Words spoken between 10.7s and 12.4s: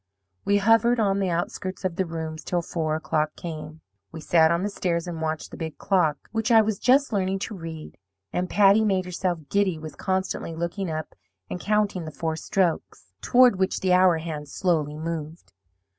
up and counting the four